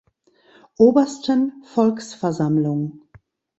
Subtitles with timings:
[0.79, 3.03] Obersten Volksversammlung.